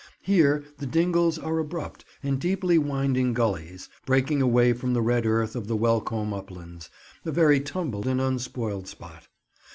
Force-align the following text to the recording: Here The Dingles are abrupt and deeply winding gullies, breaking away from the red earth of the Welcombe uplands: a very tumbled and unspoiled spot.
Here 0.23 0.63
The 0.79 0.87
Dingles 0.87 1.37
are 1.37 1.59
abrupt 1.59 2.05
and 2.23 2.41
deeply 2.41 2.79
winding 2.79 3.33
gullies, 3.35 3.87
breaking 4.03 4.41
away 4.41 4.73
from 4.73 4.95
the 4.95 5.01
red 5.03 5.27
earth 5.27 5.55
of 5.55 5.67
the 5.67 5.77
Welcombe 5.77 6.33
uplands: 6.33 6.89
a 7.23 7.29
very 7.31 7.59
tumbled 7.59 8.07
and 8.07 8.19
unspoiled 8.19 8.87
spot. 8.87 9.27